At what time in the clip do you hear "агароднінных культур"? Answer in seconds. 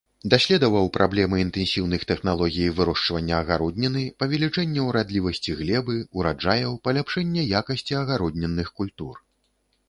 8.01-9.23